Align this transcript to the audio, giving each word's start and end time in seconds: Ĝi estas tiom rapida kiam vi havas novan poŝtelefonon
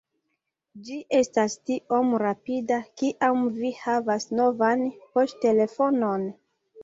Ĝi 0.85 0.95
estas 1.17 1.55
tiom 1.69 2.15
rapida 2.23 2.79
kiam 3.01 3.43
vi 3.59 3.71
havas 3.81 4.27
novan 4.41 4.83
poŝtelefonon 5.19 6.27